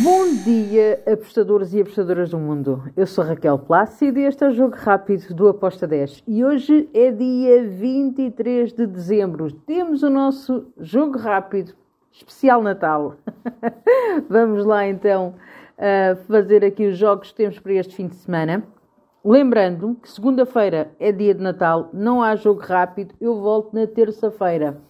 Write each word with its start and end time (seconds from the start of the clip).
Bom 0.00 0.32
dia, 0.44 1.02
apostadores 1.12 1.74
e 1.74 1.80
apostadoras 1.80 2.30
do 2.30 2.38
mundo. 2.38 2.84
Eu 2.96 3.04
sou 3.04 3.24
Raquel 3.24 3.58
Plácido 3.58 4.16
e 4.16 4.22
este 4.22 4.44
é 4.44 4.48
o 4.48 4.52
Jogo 4.52 4.76
Rápido 4.76 5.34
do 5.34 5.48
Aposta 5.48 5.88
10. 5.88 6.22
E 6.24 6.44
hoje 6.44 6.88
é 6.94 7.10
dia 7.10 7.66
23 7.66 8.72
de 8.72 8.86
dezembro. 8.86 9.50
Temos 9.50 10.04
o 10.04 10.08
nosso 10.08 10.68
Jogo 10.78 11.18
Rápido 11.18 11.74
especial 12.12 12.62
Natal. 12.62 13.16
Vamos 14.30 14.64
lá 14.64 14.86
então 14.86 15.34
uh, 15.76 16.16
fazer 16.26 16.64
aqui 16.64 16.86
os 16.86 16.96
jogos 16.96 17.32
que 17.32 17.38
temos 17.38 17.58
para 17.58 17.72
este 17.72 17.96
fim 17.96 18.06
de 18.06 18.14
semana. 18.14 18.62
Lembrando 19.24 19.96
que 20.00 20.08
segunda-feira 20.08 20.92
é 21.00 21.10
dia 21.10 21.34
de 21.34 21.42
Natal, 21.42 21.90
não 21.92 22.22
há 22.22 22.36
jogo 22.36 22.60
rápido, 22.60 23.16
eu 23.20 23.40
volto 23.40 23.74
na 23.74 23.88
terça-feira. 23.88 24.80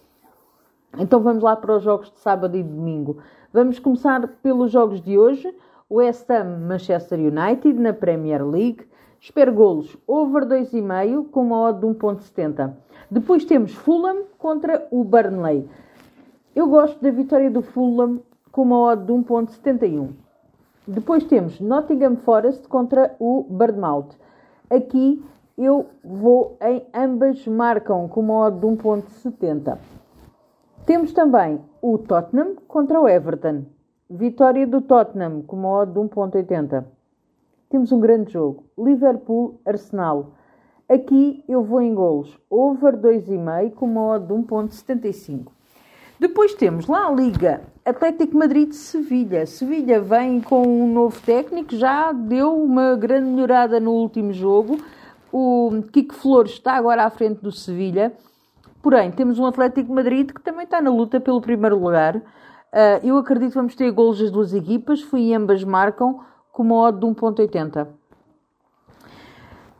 Então 0.97 1.21
vamos 1.21 1.43
lá 1.43 1.55
para 1.55 1.77
os 1.77 1.83
jogos 1.83 2.11
de 2.11 2.19
sábado 2.19 2.55
e 2.55 2.63
domingo. 2.63 3.17
Vamos 3.51 3.79
começar 3.79 4.27
pelos 4.41 4.71
jogos 4.71 5.01
de 5.01 5.17
hoje. 5.17 5.53
West 5.89 6.29
Ham 6.29 6.67
Manchester 6.67 7.19
United 7.19 7.73
na 7.79 7.93
Premier 7.93 8.45
League. 8.45 8.87
Espero 9.19 9.53
golos 9.53 9.95
over 10.07 10.45
2,5 10.45 11.29
com 11.29 11.41
uma 11.41 11.61
odd 11.69 11.79
de 11.79 11.87
1.70. 11.87 12.73
Depois 13.09 13.45
temos 13.45 13.73
Fulham 13.73 14.23
contra 14.37 14.87
o 14.91 15.03
Burnley. 15.03 15.67
Eu 16.55 16.67
gosto 16.67 17.01
da 17.01 17.09
vitória 17.09 17.49
do 17.49 17.61
Fulham 17.61 18.21
com 18.51 18.63
uma 18.63 18.79
odd 18.79 19.05
de 19.05 19.13
1.71. 19.13 20.09
Depois 20.85 21.23
temos 21.23 21.59
Nottingham 21.59 22.17
Forest 22.17 22.67
contra 22.67 23.15
o 23.19 23.45
Bournemouth. 23.49 24.09
Aqui 24.69 25.23
eu 25.57 25.85
vou 26.03 26.57
em 26.61 26.83
ambas 26.93 27.47
marcam 27.47 28.07
com 28.07 28.19
uma 28.19 28.47
odd 28.47 28.59
de 28.59 28.67
1.70. 28.67 29.77
Temos 30.85 31.13
também 31.13 31.61
o 31.81 31.97
Tottenham 31.97 32.55
contra 32.67 32.99
o 32.99 33.07
Everton. 33.07 33.63
Vitória 34.09 34.67
do 34.67 34.81
Tottenham 34.81 35.41
com 35.41 35.55
uma 35.55 35.69
odd 35.69 35.93
de 35.93 35.99
1.80. 35.99 36.83
Temos 37.69 37.93
um 37.93 38.01
grande 38.01 38.33
jogo. 38.33 38.65
Liverpool-Arsenal. 38.77 40.33
Aqui 40.89 41.41
eu 41.47 41.63
vou 41.63 41.81
em 41.81 41.95
golos. 41.95 42.37
Over 42.49 42.97
2,5 42.97 43.71
com 43.75 43.85
uma 43.85 44.07
odd 44.07 44.27
de 44.27 44.33
1.75. 44.33 45.47
Depois 46.19 46.53
temos 46.53 46.87
lá 46.87 47.07
a 47.07 47.11
Liga 47.11 47.61
Atlético 47.85 48.37
Madrid-Sevilha. 48.37 49.45
Sevilha 49.45 50.01
vem 50.01 50.41
com 50.41 50.67
um 50.67 50.91
novo 50.91 51.19
técnico, 51.21 51.75
já 51.75 52.11
deu 52.11 52.61
uma 52.61 52.95
grande 52.95 53.29
melhorada 53.29 53.79
no 53.79 53.91
último 53.91 54.33
jogo. 54.33 54.77
O 55.31 55.81
Kiko 55.93 56.13
Flores 56.13 56.51
está 56.51 56.73
agora 56.73 57.05
à 57.05 57.09
frente 57.09 57.41
do 57.41 57.53
Sevilha. 57.53 58.11
Porém, 58.83 59.11
temos 59.11 59.39
um 59.39 59.45
Atlético 59.45 59.93
Madrid 59.93 60.29
que 60.29 60.41
também 60.41 60.65
está 60.65 60.81
na 60.81 60.89
luta 60.89 61.17
pelo 61.17 61.39
primeiro 61.39 61.79
lugar. 61.79 62.17
Uh, 62.17 62.99
eu 63.01 63.17
acredito 63.17 63.51
que 63.51 63.55
vamos 63.55 63.75
ter 63.75 63.89
golos 63.91 64.19
das 64.19 64.29
duas 64.29 64.53
equipas. 64.53 65.01
Fui 65.01 65.33
ambas 65.33 65.63
marcam 65.63 66.19
com 66.51 66.63
uma 66.63 66.75
odd 66.75 66.99
de 66.99 67.05
1.80. 67.05 67.87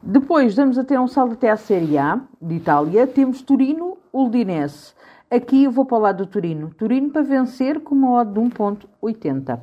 Depois 0.01 0.55
damos 0.55 0.77
até 0.77 0.97
um 0.97 1.07
salto 1.09 1.33
até 1.33 1.51
à 1.51 1.57
Série 1.57 1.97
A 1.97 2.21
de 2.41 2.55
Itália. 2.55 3.05
Temos 3.05 3.41
Turino-Udinese. 3.41 4.93
Aqui 5.29 5.65
eu 5.65 5.71
vou 5.71 5.83
para 5.83 5.97
o 5.97 6.01
lado 6.01 6.25
do 6.25 6.31
Turino. 6.31 6.73
Turino 6.73 7.09
para 7.09 7.23
vencer 7.23 7.81
com 7.81 7.93
uma 7.93 8.21
odd 8.21 8.31
de 8.31 8.39
1.80. 8.39 9.59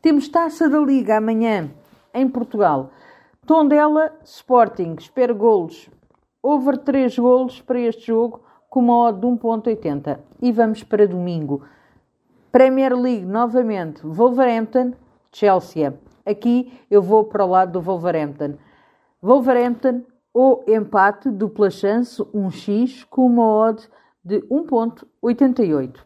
Temos 0.00 0.28
Taça 0.28 0.66
da 0.66 0.80
Liga 0.80 1.18
amanhã 1.18 1.70
em 2.14 2.26
Portugal. 2.26 2.90
Tondela 3.46 4.10
Sporting. 4.24 4.96
Espero 4.98 5.34
golos. 5.34 5.90
Over 6.42 6.78
3 6.78 7.18
golos 7.18 7.60
para 7.60 7.78
este 7.78 8.06
jogo 8.06 8.40
com 8.68 8.80
uma 8.80 8.96
odd 8.96 9.20
de 9.20 9.26
1.80. 9.26 10.18
E 10.40 10.52
vamos 10.52 10.82
para 10.82 11.06
domingo. 11.06 11.62
Premier 12.50 12.94
League 12.96 13.26
novamente. 13.26 14.00
Wolverhampton, 14.06 14.92
Chelsea. 15.32 15.92
Aqui 16.24 16.72
eu 16.90 17.02
vou 17.02 17.24
para 17.24 17.44
o 17.44 17.48
lado 17.48 17.72
do 17.72 17.80
Wolverhampton. 17.80 18.54
Wolverhampton 19.22 20.02
ou 20.32 20.64
empate, 20.66 21.28
dupla 21.30 21.70
chance, 21.70 22.22
1x, 22.22 23.04
com 23.10 23.26
uma 23.26 23.44
odd 23.44 23.88
de 24.24 24.40
1.88. 24.42 25.98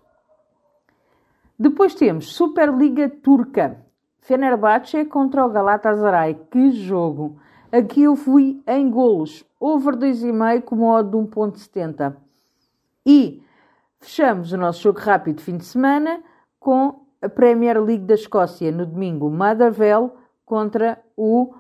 Depois 1.59 1.95
temos 1.95 2.35
Superliga 2.35 3.09
Turca. 3.09 3.85
Fenerbahçe 4.19 5.05
contra 5.05 5.45
o 5.45 5.51
Galatasaray. 5.51 6.35
Que 6.51 6.71
jogo! 6.71 7.39
Aqui 7.71 8.03
eu 8.03 8.17
fui 8.17 8.63
em 8.67 8.91
golos. 8.91 9.45
Over 9.67 9.97
2,5 9.97 10.61
com 10.61 10.77
modo 10.77 11.11
de 11.11 11.31
1.70. 11.31 12.15
E 13.07 13.43
fechamos 13.99 14.53
o 14.53 14.59
nosso 14.59 14.83
jogo 14.83 14.99
rápido 14.99 15.37
de 15.37 15.43
fim 15.43 15.57
de 15.57 15.65
semana 15.65 16.23
com 16.61 17.07
a 17.23 17.31
Premier 17.31 17.83
League 17.83 18.05
da 18.05 18.13
Escócia. 18.13 18.71
No 18.71 18.85
domingo, 18.85 19.31
Motherwell 19.31 20.17
contra 20.45 21.03
o 21.17 21.55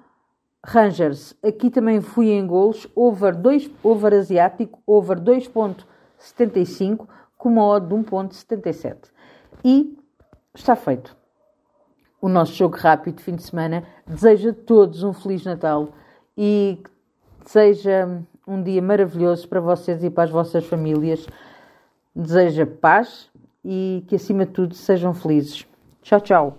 Rangers. 0.62 1.34
Aqui 1.42 1.70
também 1.70 2.03
fui 2.03 2.28
em 2.28 2.47
golos. 2.47 2.87
Over, 2.94 3.34
2, 3.34 3.70
over 3.82 4.12
asiático. 4.12 4.82
Over 4.86 5.19
2.70. 5.19 5.86
75 6.19 7.09
com 7.38 7.48
uma 7.48 7.65
odd 7.65 7.88
de 7.88 7.94
1.77. 7.94 8.97
E 9.65 9.98
está 10.54 10.76
feito. 10.76 11.16
O 12.21 12.28
nosso 12.28 12.53
jogo 12.53 12.76
rápido 12.76 13.16
de 13.16 13.22
fim 13.22 13.34
de 13.34 13.44
semana 13.44 13.82
deseja 14.06 14.50
a 14.50 14.54
todos 14.54 15.03
um 15.03 15.15
Feliz 15.15 15.42
Natal 15.42 15.88
e 16.36 16.81
que 16.82 16.94
seja 17.50 18.09
um 18.47 18.62
dia 18.62 18.82
maravilhoso 18.82 19.49
para 19.49 19.60
vocês 19.60 20.03
e 20.05 20.10
para 20.10 20.25
as 20.25 20.31
vossas 20.31 20.65
famílias. 20.65 21.27
Deseja 22.15 22.66
paz 22.66 23.28
e 23.65 24.05
que 24.06 24.16
acima 24.16 24.44
de 24.47 24.53
tudo 24.53 24.75
sejam 24.75 25.15
felizes. 25.15 25.66
Tchau, 26.03 26.21
tchau. 26.21 26.59